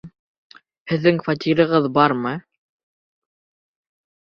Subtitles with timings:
[0.93, 2.35] Һеҙҙең фатирығыҙ бармы?